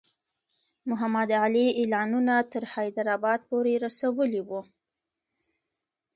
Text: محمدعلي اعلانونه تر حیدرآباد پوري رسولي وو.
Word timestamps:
محمدعلي 0.89 1.65
اعلانونه 1.79 2.35
تر 2.51 2.63
حیدرآباد 2.73 3.39
پوري 3.49 3.75
رسولي 3.85 4.41
وو. 4.47 4.61